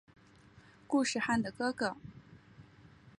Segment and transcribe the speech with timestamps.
[0.87, 1.95] 固始汗的哥哥。